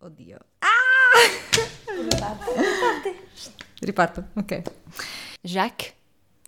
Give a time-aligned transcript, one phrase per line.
[0.00, 0.38] Oddio.
[0.58, 0.68] Ah!
[3.80, 4.62] Riparto, ok.
[5.40, 5.92] Jacques?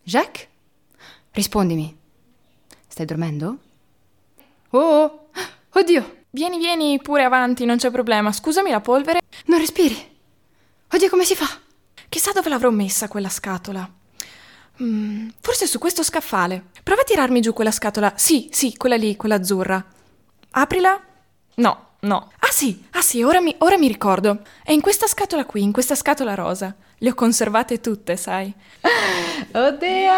[0.04, 0.46] Jacques?
[1.32, 1.96] Rispondimi.
[2.86, 3.58] Stai dormendo?
[4.70, 5.30] Oh!
[5.70, 6.18] Oddio!
[6.30, 8.30] Vieni, vieni pure avanti, non c'è problema.
[8.30, 9.20] Scusami la polvere.
[9.46, 9.96] Non respiri!
[10.92, 11.46] Oddio, come si fa?
[12.08, 13.88] Chissà dove l'avrò messa quella scatola.
[14.80, 16.66] Mm, forse su questo scaffale.
[16.84, 18.12] Prova a tirarmi giù quella scatola.
[18.16, 19.84] Sì, sì, quella lì, quella azzurra.
[20.52, 21.04] Aprila.
[21.56, 22.30] No, no.
[22.50, 24.40] Ah sì, ah sì, ora mi, ora mi ricordo.
[24.64, 26.74] È in questa scatola qui, in questa scatola rosa.
[26.98, 28.52] Le ho conservate tutte, sai.
[29.52, 30.12] Oddio!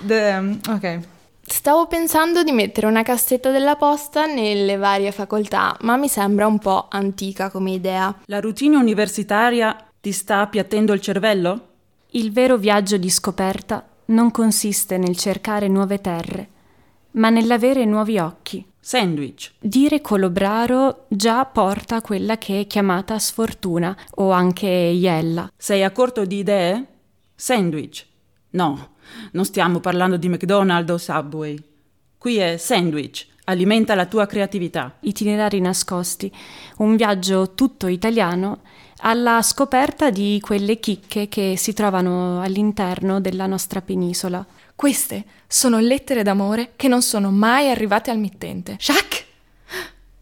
[0.00, 1.00] The- ok.
[1.42, 6.58] Stavo pensando di mettere una cassetta della posta nelle varie facoltà, ma mi sembra un
[6.58, 8.16] po' antica come idea.
[8.24, 11.66] La routine universitaria ti sta appiattendo il cervello?
[12.12, 16.48] Il vero viaggio di scoperta non consiste nel cercare nuove terre,
[17.12, 18.64] ma nell'avere nuovi occhi.
[18.88, 19.52] Sandwich.
[19.60, 25.52] Dire colobraro già porta a quella che è chiamata sfortuna o anche iella.
[25.54, 26.86] Sei a corto di idee?
[27.34, 28.06] Sandwich.
[28.52, 28.92] No,
[29.32, 31.62] non stiamo parlando di McDonald's o Subway.
[32.16, 33.26] Qui è sandwich.
[33.44, 34.96] Alimenta la tua creatività.
[35.00, 36.34] Itinerari nascosti,
[36.78, 38.60] un viaggio tutto italiano
[39.00, 44.46] alla scoperta di quelle chicche che si trovano all'interno della nostra penisola.
[44.78, 48.76] Queste sono lettere d'amore che non sono mai arrivate al mittente.
[48.78, 49.24] Jacques!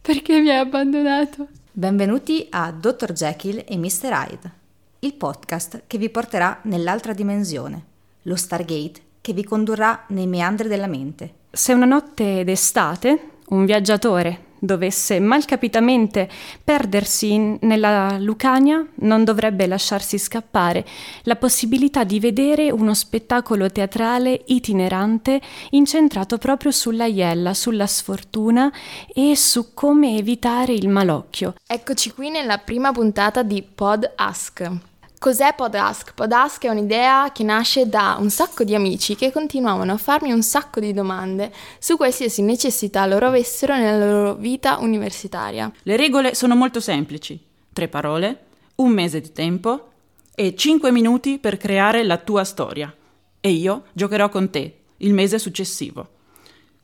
[0.01, 1.49] Perché mi hai abbandonato?
[1.71, 3.13] Benvenuti a Dr.
[3.13, 4.13] Jekyll e Mr.
[4.13, 4.53] Hyde,
[5.01, 7.85] il podcast che vi porterà nell'altra dimensione,
[8.23, 11.35] lo Stargate che vi condurrà nei meandri della mente.
[11.51, 16.29] Se una notte d'estate un viaggiatore dovesse malcapitamente
[16.63, 20.85] perdersi in- nella Lucania, non dovrebbe lasciarsi scappare
[21.23, 28.71] la possibilità di vedere uno spettacolo teatrale itinerante incentrato proprio sulla iella, sulla sfortuna
[29.15, 31.55] e su come evitare il malocchio.
[31.67, 34.71] Eccoci qui nella prima puntata di Pod Ask.
[35.19, 36.13] Cos'è Pod Ask?
[36.13, 40.31] Pod Ask è un'idea che nasce da un sacco di amici che continuavano a farmi
[40.31, 45.73] un sacco di domande su qualsiasi necessità loro avessero nella loro vita universitaria.
[45.83, 47.43] Le regole sono molto semplici.
[47.73, 48.45] Tre parole,
[48.77, 49.89] un mese di tempo
[50.35, 52.95] e cinque minuti per creare la tua storia.
[53.41, 56.09] E io giocherò con te il mese successivo.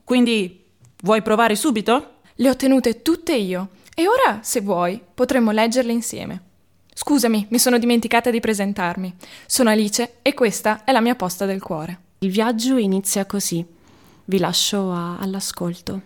[0.04, 0.64] Quindi,
[1.02, 2.14] vuoi provare subito?
[2.34, 3.68] Le ho tenute tutte io.
[3.94, 6.42] E ora, se vuoi, potremmo leggerle insieme.
[6.94, 9.14] Scusami, mi sono dimenticata di presentarmi.
[9.46, 12.00] Sono Alice e questa è la mia posta del cuore.
[12.18, 13.64] Il viaggio inizia così.
[14.24, 16.02] Vi lascio a- all'ascolto.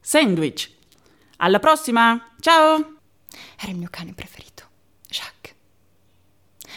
[0.00, 0.70] Sandwich.
[1.36, 2.32] Alla prossima!
[2.40, 2.96] Ciao!
[3.58, 4.64] Era il mio cane preferito,
[5.08, 5.54] Jacques.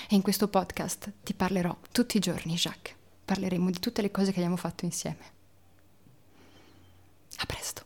[0.09, 2.95] E in questo podcast ti parlerò tutti i giorni, Jacques.
[3.25, 5.31] Parleremo di tutte le cose che abbiamo fatto insieme.
[7.37, 7.82] A presto.